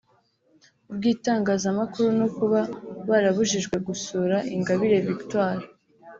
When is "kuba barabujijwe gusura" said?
2.37-4.35